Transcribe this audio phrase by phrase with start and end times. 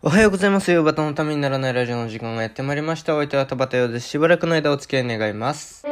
[0.00, 0.70] おはようございます。
[0.70, 3.16] 夕方のためにならないラジオの時間がやってまいりました。
[3.16, 4.06] お相手は田畑洋です。
[4.06, 5.84] しばらくの間お付き合い願います。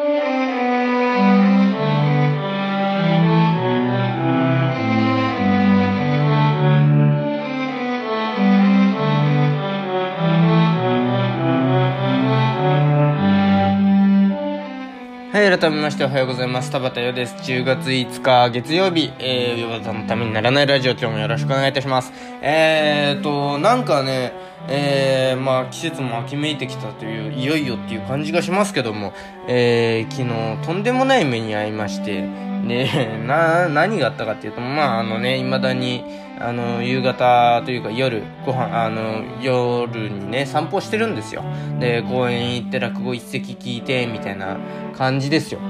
[15.59, 16.71] 改めましておはようございます。
[16.71, 17.35] 田畑よです。
[17.37, 22.13] 10月5日月曜日、えー、ヨバタのためにならないラジオ、今日もよろしくお願いいたします。
[22.43, 24.35] えーと、なんかね、
[24.69, 29.13] えー、まあ季節も秋めいてきたという、いよいよっていう感じがしますけども、
[29.49, 32.25] えー、昨日とんでもない目に遭いまして、
[32.67, 32.89] で、
[33.27, 36.05] な、何があったかっていうと、まああのね、未だに、
[36.39, 41.43] あの、夕方というか夜、ご飯、あの、夜にね、散歩してるんですよ。
[41.79, 44.57] で、公園行って落語一席聞いて、みたいな
[44.97, 45.61] 感じですよ。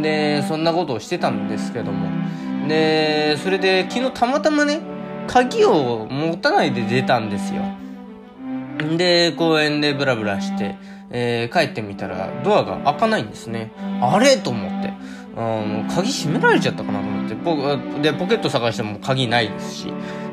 [0.00, 2.08] で、そんなことをしてたんですけども。
[2.68, 4.80] で、それで昨日たまたまね、
[5.26, 7.62] 鍵を持たないで出たんですよ。
[8.96, 10.76] で、公園でブラブラして、
[11.10, 13.70] えー帰ってみたらドアが開かないんですね。
[14.02, 14.36] あれ？
[14.36, 14.92] と思って。
[15.36, 17.34] あの鍵閉められちゃったかなと思って。
[17.36, 19.92] ポでポケット探しても鍵ないですし。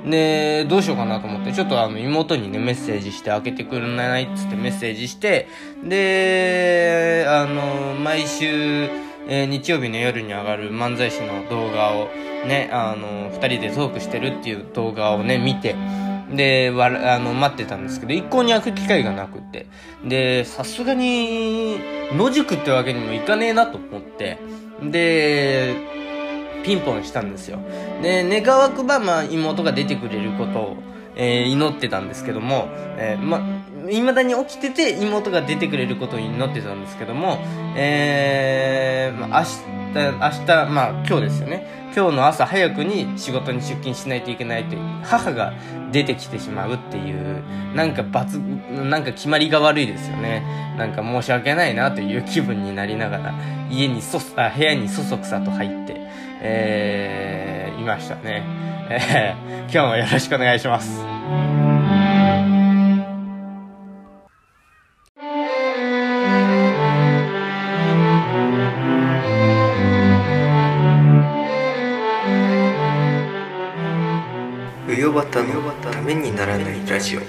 [0.10, 1.54] でどうしようかなと思って。
[1.54, 4.24] ちょっとあの妹にねメッセージして開けてくれない？
[4.24, 5.48] っつってメッセージして。
[5.84, 8.90] であの毎週、
[9.28, 12.10] えー日曜日の夜に上がる漫才師の動画を
[12.48, 15.76] ねあの2人でトークしてるっていう動画をね見て
[16.36, 19.68] で、わら、あの、待ってたんですけど、一向に開く機会がなくて。
[20.06, 21.78] で、さすがに、
[22.14, 24.38] 野宿ってわけにもいかねえなと思って。
[24.82, 25.76] で、
[26.64, 27.60] ピンポンしたんですよ。
[28.02, 30.78] で、願わくば、まあ、妹が出てくれることを、
[31.16, 33.42] えー祈ってたんですけども、えーま、
[33.88, 37.40] 未だに起きてて妹が出てくれることを祈ってたんですけども、
[37.76, 41.84] えー、ま明日、明日、まあ今日ですよね。
[41.96, 45.54] 今日の朝早くに仕事に出勤しないといけないという母が
[45.92, 47.44] 出てきてしまうっていう、
[47.76, 50.44] なんか罰、なんか決まりが悪いですよね。
[50.76, 53.34] なんか申し訳ないなという気分になりながら、
[53.70, 56.03] 家にそ、あ、部屋にそそくさと入って、
[56.46, 58.44] えー、いましたね。
[58.90, 61.02] えー、今日もよろしくお願いします。
[74.86, 77.22] うよばたのためにならないラジオ。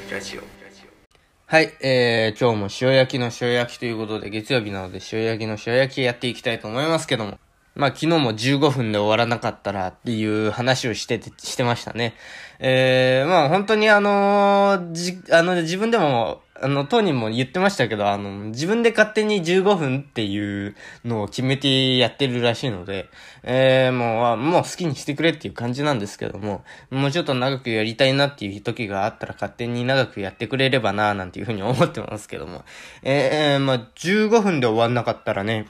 [1.47, 7.39] はい、えー、今日も塩焼きの塩焼きということで、月曜日なので塩焼きの塩焼きやっていきたいと思いますけども。
[7.75, 12.15] まあ昨日も15分で終わらなかったらっていう話をしてて、してましたね。
[12.61, 23.11] えー、まあ本当にあのーじ、あの、自分でも、あの、当人も言ってましたけど、あの、自分で勝手に15分っていうのを決めてやってるらしいので、
[23.43, 32.65] えー、もう、もう好きにしてくれっていう感じなんですけども、もうちょっと長くやりたいなっていう時があったら勝手に長くやってくれればななんていうふうに思ってますけども、
[33.03, 35.67] えー、まあ15分で終わんなかったらね、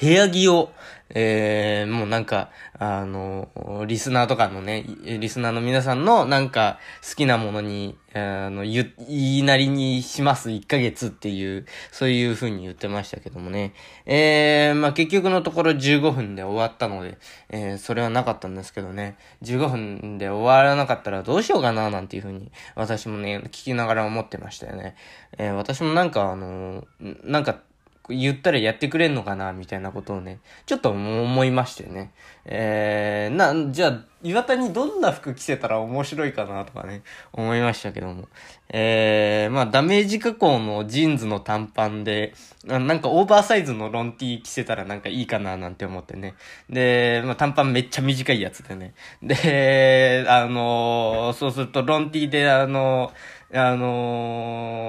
[0.00, 0.72] 部屋着を、
[1.10, 3.48] えー、もうなんか、あの、
[3.86, 13.72] リスナーとかのね、リスナーの皆さんのなんか好きなものに、あの、言、いなりにします1ヶ月っていう、そういう風に言ってましたけどもね。
[14.04, 17.18] えー、まあ結局のところ15分で終わったので、
[17.50, 19.16] えー、それはなかったんですけどね。
[19.42, 24.96] 15分で終わらなかったらどうしようかななんていう風に、私もね、聞きながら思ってましたよね。
[25.38, 27.60] えー、私もなんかあの、なんか、
[28.08, 32.12] 言ったらやってくれんのかなみたいなことをね、ちょっと思いましてね。
[32.44, 37.02] えー、な、じゃあ、岩田にどんな服着せたら面白いかなとかね、
[37.32, 38.28] 思いましたけども。
[38.68, 42.34] えー、まあ、ダメージ加工のジーンズの短パンで、
[42.64, 46.34] なんかオーバーサイズのロンティー着せたらなんかいいかななんて思ってね。
[46.68, 48.94] で、まあ、短パンめっちゃ短いやつでね。
[49.22, 54.85] で、あのーそうするとロンティーであのーあのー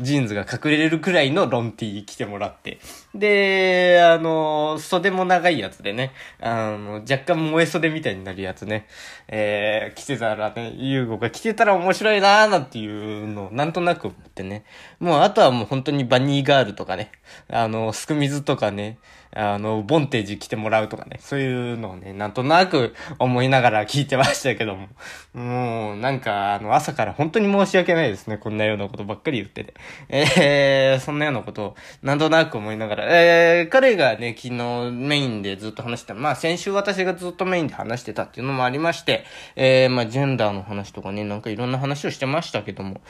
[0.00, 2.78] ジーンズが隠れるくらいのロンティー着てもらって。
[3.14, 8.86] で、あの、袖も長いやつでね、あの、若干燃え袖みたいになるやつね、
[9.28, 14.64] えー、着てたらね、ユーゴが着てたら面白いなーなんていうのをなんとなく思ってね。
[14.98, 17.12] もうあとはもう本当にバニーガールとかね、
[17.48, 18.98] あの、すくみずとかね、
[19.32, 24.88] あの、ボンテージ着てもらうとかね、そういうのをね、なんとなく思いながら聞いてましたけども。
[25.32, 28.38] もう、なんか、あの、朝から本当に申し訳ないですね。
[28.38, 29.74] こんなようなことばっかり言ってて。
[30.08, 39.24] えー、そんなようなことを、なんとなく思いながら、えー、彼がね、昨日メインでずっと話してた、まあ先週私がずっとメインで話してたっていうのもありまして、
[39.54, 43.00] えー、まあジェンダーの話とかね、なんかいろんな話をしてましたけども、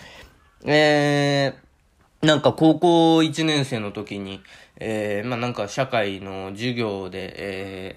[0.67, 1.70] えー、
[2.23, 4.43] なんか高校1年生の時に、
[4.77, 7.35] えー、まあなんか社会の授業で、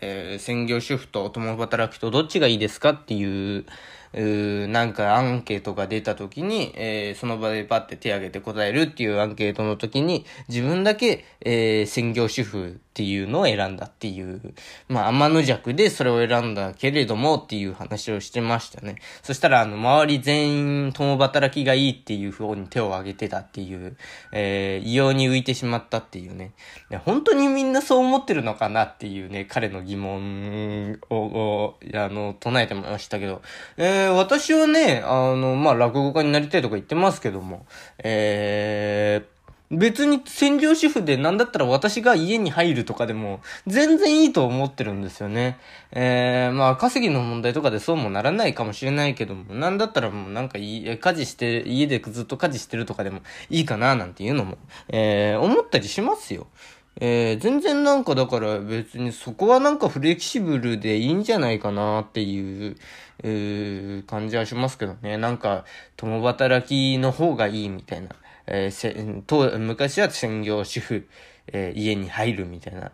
[0.01, 3.65] えー専業主婦と共働きとどっちがいいですかっていう、
[4.13, 14.53] うなんかアンケートが出た時に、えーその場でパッて手挙げて答えるっていうアンケートの時に、自分だけ、えー専業主婦っていうのを選んだっていう、
[14.87, 18.97] まあ、天の弱でそれを選んだけれどもっていう話をしてましたね。
[19.23, 23.97] そしたら、あの、周り全員共働きがいいっていう方に手を挙げてたっていう、
[24.31, 26.51] えー異様に浮いてしまったっていうね。
[27.03, 33.41] 本当にみんなそう思ってるのかなっていうね、彼の疑問を、をあの、唱えてましたけど、
[33.77, 37.65] えー私はね、あの、まあ、落語家になりたいとか言ってますけども、
[37.97, 39.32] えー
[39.77, 45.57] 別に専業主婦でなんだったら私が家に入るとかでも全然いいと思ってるんですよね。
[45.91, 54.57] えー、まあ稼ぎの問題とかでそうもならないかもしれないけども、なんだったらもうなんか家事して、家でずっと家事してるとかでもいいかななんていうのも、
[54.89, 56.47] えー、思ったりしますよ。
[56.99, 62.75] えー、全然なんかだから別にそこはなんかフレキシブルでいいんじゃないかなっていう、
[63.23, 65.17] えー感じはしますけどね。
[65.17, 65.65] なんか、
[65.97, 68.09] 共働きの方がいいみたいな。
[68.47, 71.07] えーと昔は専業主婦、
[71.47, 72.91] えー家に入るみたいな。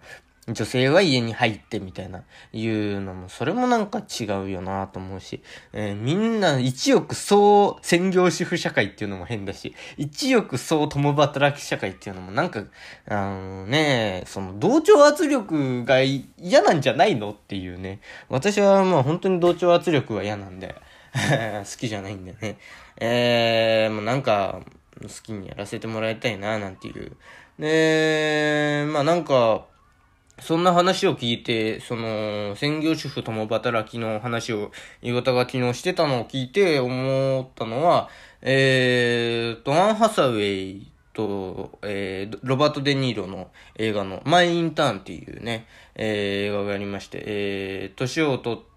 [0.54, 2.24] 女性は家に入ってみたいな、
[2.54, 5.42] いうのも、それもなんか違うよなと思うし、
[5.74, 12.64] えーみんな一億総専業主婦社会っていうのも変だし、一億総共働き社会っていうのもなんか、
[13.08, 18.00] あのね、その同調圧力が嫌なんじゃないのっていうね。
[18.30, 20.76] 私はまあ本当に同調圧力は嫌なんで、
[21.14, 22.58] 好きじゃないんでね。
[22.98, 24.62] えー、もうなんか、
[25.08, 27.16] 好きにやらせてもらいたいな、なんていう。
[27.60, 29.66] で、まあなんか、
[30.42, 38.10] そんな話を聞いて、その、専業主婦共働きの話を、岩田が昨日してたのを聞いて思ったのは、
[38.42, 48.70] えーと、アン・ハサウェイと、えーロバート・デ・ニーロの映画の、マイ・インターンっていうね、えー映画がありまして、えー、年を取って、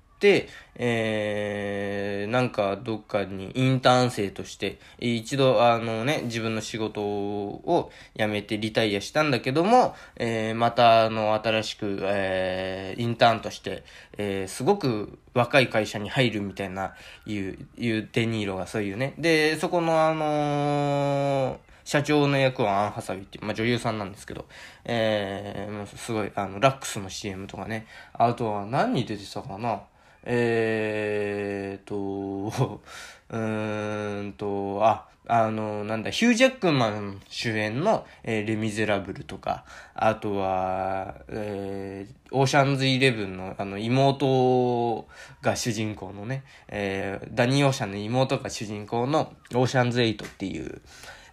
[0.76, 13.84] えー、なんかどっかにインターン生として、一度あのね、自分の仕事を辞めてリタイアしたんだけども、えー、またあの新しく、えー、インターンとして、
[14.18, 16.94] えー、すごく若い会社に入るみたいな、
[17.26, 19.14] いう、いうデニーロがそういうね。
[19.18, 24.46] で、そこのあのー社長の役はアン・ハサウィっていう、まあ、女優さんなんですけど、
[24.84, 29.82] えー、もうすごい、あの、ラックスの CM とかね、あとは何に出てたかな？
[30.24, 32.52] えーと、
[33.30, 39.64] うーんと、あ、あの、なんだ、ヒュージャックマン主演の、えーレ・ミゼラブルとか、
[39.94, 45.06] あとは、えー、オーシャンズイレブンの、あの、妹
[45.40, 50.82] が主人公のね、えー、ダニー・オーシャンの妹が主人公のオーシャンズ8っていう、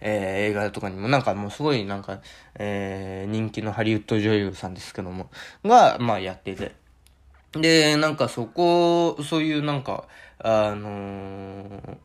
[0.01, 2.21] えー映画とかにもなんかもうすごいなんか、
[2.56, 5.30] えー人気のハリウッド女優さんですけども、
[5.65, 6.74] が、まあやってて。
[7.54, 10.07] で、なんかそこ、そういうなんか、
[10.40, 11.98] あのー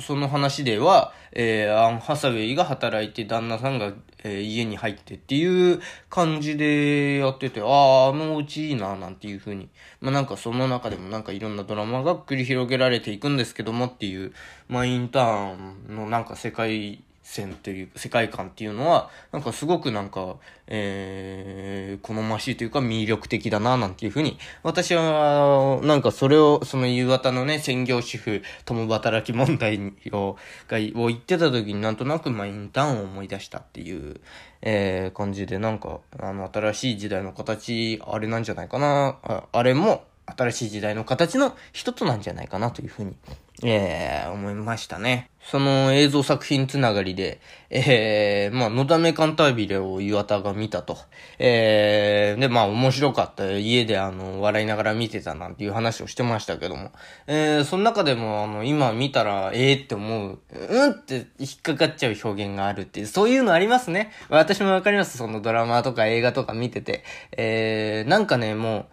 [0.00, 3.92] その話では、えー、アン・ハサウェイが働いて旦那さんが、
[4.24, 9.68] えー家に入ってっていう感じでやってて、ああ、あのうちいいな、なんていう風に。
[10.00, 14.32] まあなんかその中でもなんかいろんなドラマが繰り広げられていくんですけどもっていう、
[14.68, 15.56] まあインター
[15.90, 20.36] ンのなんか世界線っていう、世界観っていうのは、なんかすごくなんか、
[20.66, 30.36] えー、好ましいというか魅力的だな、なんていうふうに、私は、なんかそれを、その夕方のね、専業主婦、共働き問題を、
[30.66, 34.20] が、を言ってた時になんとなく、まあ、インターンを思い出したっていう、
[34.62, 40.02] えー、感じで、なんか、あの、新しい時代の形、あれなんじゃないかな、ああれも、
[40.36, 43.14] 新しい時代の形の一つなんじゃないかなというふうに、
[43.62, 45.30] えー、思いましたね。
[45.42, 50.98] その映像作品つながりで、えー、まあ、のだめカンタービレを岩田が見たと。
[51.38, 53.50] えー、で、まあ、面白かった。
[53.50, 56.92] 家であの、笑いながら見てたなんていう話をしてましたけども。
[57.26, 64.12] えー、その中でも、あの、今見たら、ええー、って思う、うんって引っかかっちゃう表現があるっていう、そういうのありますね。
[64.28, 65.16] 私もわかります。
[65.16, 67.02] そのドラマとか映画とか見てて。
[67.32, 68.86] えー、なんかね、もう、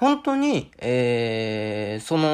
[0.00, 2.26] 本当に、えー、その、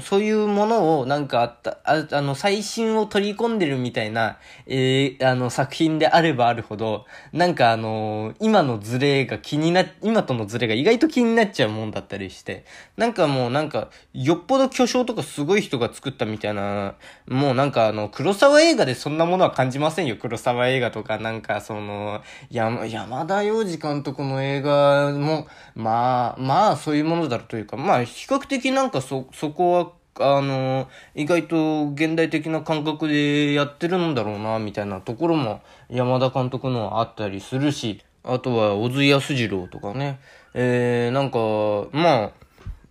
[0.00, 12.64] そういうものをなんかあった、ああの、最新を取り込んでるみたいな、えー、あの、作品であればあるほど、なんかあの今のズレが気にな、今とのズレが意外と気になっちゃうもんだったりして、
[12.96, 16.94] なんかもうなんか、よっぽど巨匠とかすごい人が作ったみたいな、
[17.28, 20.16] もうなんかあの、黒沢映画でそんなものは感じませんよ。
[20.16, 29.85] 黒沢映画とかなんかその、山、山田洋次監督の映画も、まあ、まあ、そういうものだろうというか、まあ、比較的なんかそ、そこは、
[30.18, 40.18] あの、意外と現代的な感覚でやってるんだろうな、みたいなところも山田監督のはあったりするし、あとは小津安二郎とかね、
[40.54, 41.38] えー、なんか、
[41.96, 42.32] ま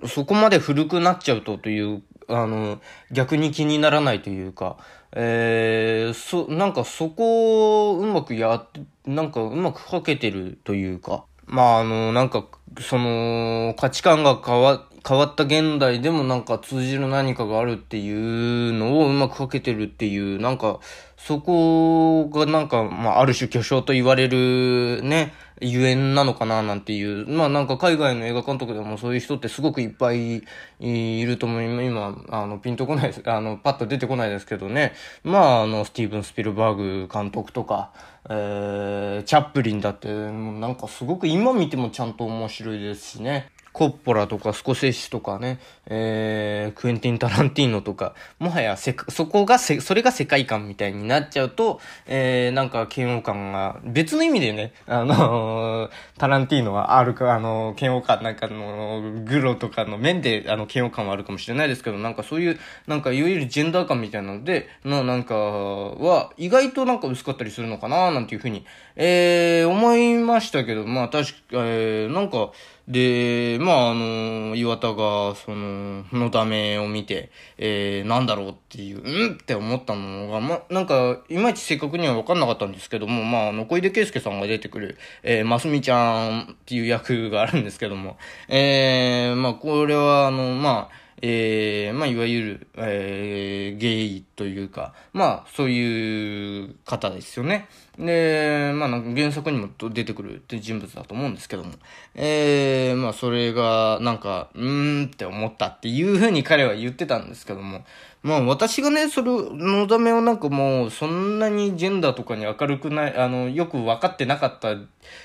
[0.04, 2.80] あ、そこまで古くなっちゃうとという、あの、
[3.12, 4.78] 逆に気にならないというか、
[5.12, 8.68] えー、そ、なんかそこをうまくやっ、
[9.06, 12.46] なんかうまく書けてるというか、まああの、なんか、
[12.80, 20.80] その、価値観が変わ、変わった現代でもなんか通じる何かがあるっていうのをうまく書けてるっていう、なんか、
[21.16, 27.28] そこがなんか、まあ、ある種巨匠と言われるね、ゆえんなのかななんていう。
[27.28, 30.44] まあなんか海外の映画監督でもそういう人ってすごくいっぱい
[30.80, 33.22] いると思い、今、あの、ピンとこないです。
[33.26, 34.94] あの、パッと出てこないですけどね。
[35.24, 37.92] まあ、あの、スティーブン・スピルバーグ監督とか、
[38.30, 43.50] えー、チャップリンだって、なんかすごく今見てもちゃんと面白いですしね。
[43.76, 68.66] コッポラとかスコセッシとかね、えー、クエンティン・タランティーノとか、もはやせ、そこが、それが世界観みたいになっちゃうと、えー、なんか嫌悪感が、別の意味でね、あのー、タランティーノはあるか、あのー、嫌悪感、なんかの、グロとかの面で、あの、嫌悪感はあるかもしれないですけど、なんかそういう、なんかいわゆるジェンダー感みたいなので、の、なんか、は、意外となんか薄かったりするのかななんていうふうに、
[68.96, 72.52] えー、思いましたけど、まあ確か、えー、なんか、
[72.88, 79.34] で、まあ、あの、岩田が、その、のためを見て、えー、なんだろうっていう、うん？
[79.34, 88.18] って思ったのが、ま、なんか、いまいち正確には分かんなかったんですけども、まあ、あの、小出圭介さんが出てくる、えー、ますみちゃんっていう役があるんですけども、
[88.50, 97.68] えー、まあ、これは、あの、まあ、えー、まあ、いわゆる、えー、ゲイというか、まあ、そういう方ですよね。
[97.98, 101.72] で、まあ、原作にも出てくるって人物だと思うんですけども、
[102.16, 107.86] えー、まあ、それが、なんか、うーんって思ったっていうふうに彼は言ってたんですけども、
[108.22, 114.76] まあ、私がね、それ、のだめをなんかもう、そんなにジェンダーとかに明るくない、あの、よく分かってなかった、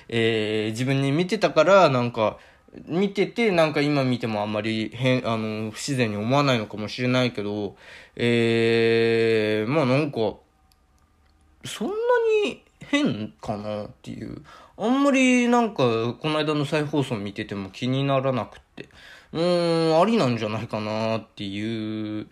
[0.08, 2.36] えー、自分に見てたから、なんか、
[2.86, 7.76] 見てて、なんか今見てもあんまり変、あの、不自然に思わないのかもしれないけど、
[8.16, 10.34] えー、まあなんか、
[11.64, 11.94] そんな
[12.44, 14.42] に変かなっていう。
[14.76, 18.88] あんまりなんか、この間の再放送見てても気にならなくって、
[19.32, 22.28] うーん、ありなんじゃないかなっていう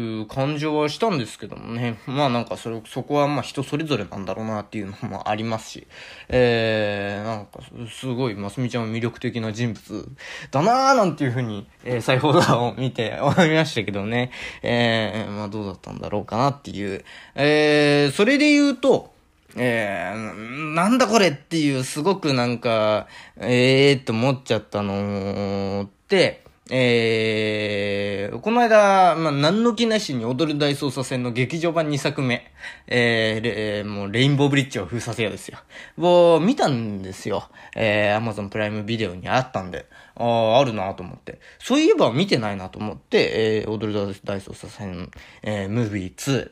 [0.00, 1.98] う感情はしたんですけどもね。
[2.06, 5.86] まあなんかそれ、そこはまあ人それぞれなんだろうなっていうのもありますし、
[6.28, 10.08] えー、なんかすごいますみちゃんは魅力的な人物
[10.50, 14.30] だなーなんていうふうに、えー、再放送を見て思いましたけどね。
[14.62, 17.04] えー、まあどうだったんだろうかなっていう。
[17.34, 19.12] えー、それで言うと、
[19.56, 32.52] えー、なんだこれっていうすごくなんか、ええー、って思っちゃったのって、えー、この間、まあ、何の気なしに踊る大捜査線の劇場版2作目、
[32.86, 35.58] えー、え、もうレインボーブリッジを封鎖せよですよ。
[35.96, 37.48] もう見たんですよ。
[37.74, 41.40] えー、アマゾンプライムビデオにあったんで、ああ、あるなと思って。
[41.58, 45.10] そういえば見てないなと思って、えー、踊る大捜査線、
[45.42, 46.50] えー、ムービー2、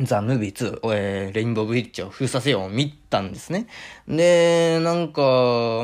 [0.00, 3.66] ザ・ムービー2、えー、レインボーブリッジを封鎖せよを見たんですね。
[4.08, 5.20] で、なんか、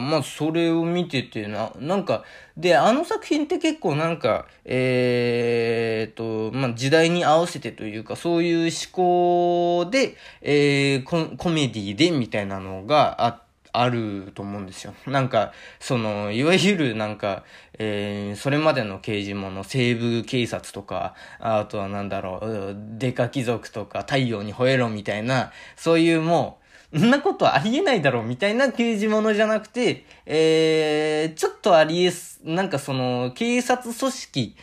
[0.01, 2.25] まあ、それを見ててな、なんか、
[2.57, 13.48] で、あの作品って結構なんか、えー、と、まあ、時代に合わせてというか、そういう思考で、えー、ココメディでみたいなのがあって、
[13.81, 14.95] あると思うんですよ。
[15.07, 17.45] なんか、その、いわゆるなんか、
[17.79, 26.59] えー、それまでの刑事物、西部警察とか、あとはなんだろう、デカ貴族とか、太陽に吠えろみたいな、そういうも
[26.93, 34.57] う、んなことありえないだろうみたいな刑事物じゃなくて、えー、ちょっとありえす、なんかその、警察組織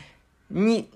[0.52, 0.90] に、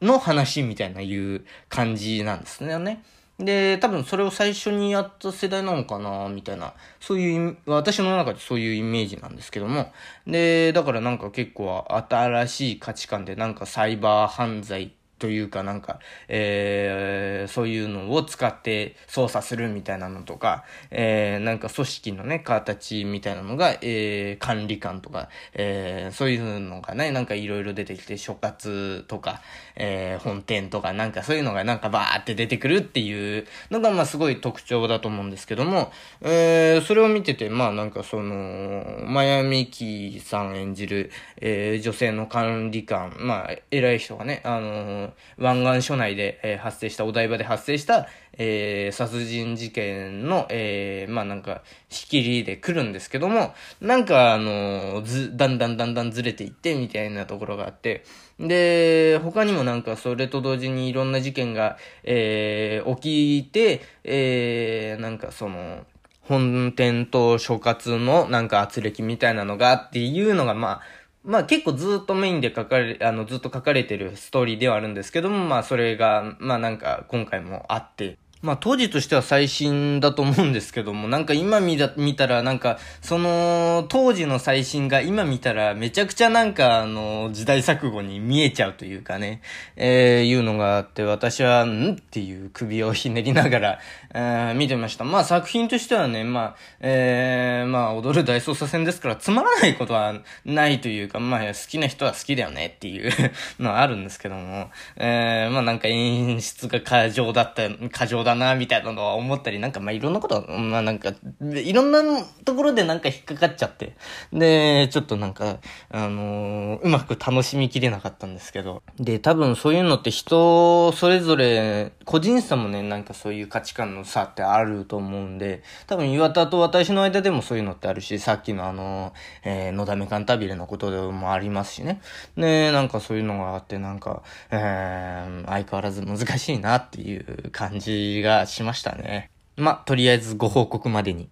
[0.00, 3.02] の話みたいないう感じなんですよね。
[3.38, 9.92] で、多分それを最初にやった世代なのかな、みたいな、そういう、私の中でそういうイメージなんですけども、
[10.26, 15.98] で、だからなんか結構新しい価値観でなんかサイバー犯罪というかなんか、
[16.28, 29.42] えー、そういうのを使って操作するみたいなのとか、えー、なんか組織のね、形みたいなのが、えー、管理官とか、えー、そういうのがね、なんかいろいろ出てきて、所轄とか、
[29.76, 41.10] えー、本店とか、なんかそういうのがなんかバーって出てくるっていうのが、まあすごい特徴だと思うんですけども、えー、それを見てて、まあなんかその、マヤミキさん演じる、
[41.40, 45.07] えー、女性の管理官、まあ偉い人がね、あの
[45.38, 58.04] 湾岸署内で、えー、発生した、お台場で発生した、えー、殺人事件の、えー、まあなんか、仕切りで来るんですけども、なんかあのず、だんだんだんだんずれていって、みたいなところがあって、
[58.40, 65.84] で、他にもなんかそれと同時にいろんな事件が、えー、起きて、えー、なんかその、
[66.28, 70.80] 本店と所轄のなんか圧力みたいなのがっていうのが、まあ、
[71.24, 89.42] まあ結構ずっとメインで書かれ、あのずっと書かれてるストーリーではあるんですけども、まあそれが、まあなんか今回もあって、まあ当時としては最新だと思うんですけども、なんか今見た見たらなんか、その当時の最新が今見たらめちゃくちゃなんかあの時代錯誤に見えちゃうというかね、
[89.74, 91.94] えー、いうのがあって私は、ん？
[91.94, 93.78] っていう首をひねりながら、
[94.14, 95.04] えー、見てました。
[95.04, 103.12] まあ作品としてはね、まあ、えー、まあ踊る大捜査線ですからつまらないことはないというか、まあ好きな人は好きだよねっていう
[103.60, 111.12] のはあるんですけども、えー、まあなんか演出が過剰だった、過剰だな、みたいなのは思ったり、なんかまあいろんなこと、まあなんか、
[111.42, 112.02] いろんな
[112.44, 113.96] ところでなんか引っかかっちゃって。
[114.32, 115.58] で、ちょっとなんか、
[115.90, 118.82] あのー、うまく楽しみきれなかったんですけど。
[118.98, 129.12] で、多分そういうのって人それぞれ、個人差もね、なんかそういう価値観の差ってあると思うんで、多分岩田と私の間でもそういうのってあるし、さっきのあの、
[129.44, 132.00] えー、のだめカンタビレのことでもありますしね。
[132.36, 139.30] で、なんかそういうのがあって、なんか、えー、相変わらず難しいなっていう感じがしましたね。
[139.56, 141.28] まとりあえずご報告までに。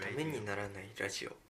[0.00, 1.49] ためにならないラジオ。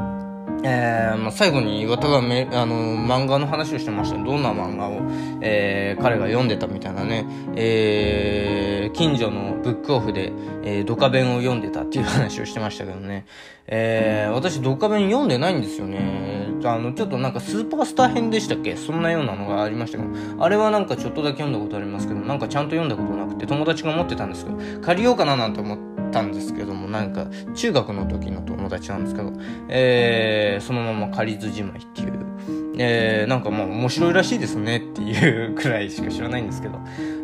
[0.63, 4.17] えー、まあ、最後に岩田がめ、あの、漫画の話をしてました。
[4.17, 5.01] どんな漫画を、
[5.41, 7.25] えー、彼が読んでたみたいなね。
[7.55, 10.31] えー、近所のブックオフで、
[10.63, 13.25] えー、ドカ弁を読んでたっていう話をしてましたけどね。
[13.67, 16.51] えー、私ドカ弁読んでないんですよね。
[16.63, 18.75] あの、ちょっとなんかスーパースター編でしたっけ？
[18.75, 29.31] そんなようなのがありましたけど、あれはなんかちょっとだけ読んだことありますけど、なんかちゃんと読んだことなくて、友達が持ってたんですけど、借りようかななんて思って、たんですけども、なんか、中学の時の友達なんですけど、
[29.69, 32.31] えー、そのまま仮ずじまいっていう、
[32.77, 36.79] えー、なんかまあ面白いらしいですねっていうくらいしか知らないんですけど、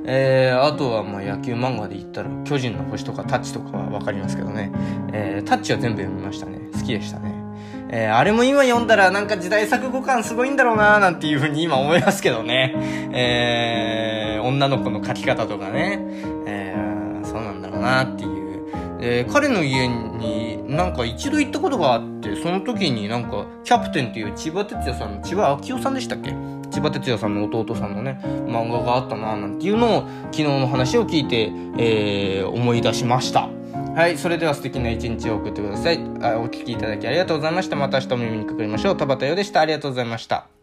[0.05, 4.71] えー、あとはまあ野球漫画で言ったら、巨人の星とかタッチとかはわかりますけどね、
[5.13, 6.59] えー、タッチは全部読みましたね。
[6.73, 7.35] 好きでしたね。
[7.89, 12.73] えー、あれも今読んだらなんか時代錯誤感すごいんだろうなーなんていうふうに今思いますけどね。
[13.13, 15.99] えー、女の子の描き方とかね。
[16.45, 18.36] えー、そうなんだろうなっていう。
[18.99, 26.31] えー、彼の家になんか一度行ったことがあって、その時になんか、キャプテンっていう千葉哲也さんの、千葉明夫さんでしたっけ？
[26.69, 33.49] 千葉哲也さんの弟さんのね、漫画があったななんていうのを、昨日の話を聞いて、えー、思い出しました。
[33.95, 35.99] はい、それでは素敵な一日を送ってください。
[36.21, 37.75] あお聴きいただきありがとうございました。
[37.75, 38.97] また明日お耳にかかりましょう。
[38.97, 39.61] 田畑洋でした。
[39.61, 40.56] ありがとうございました。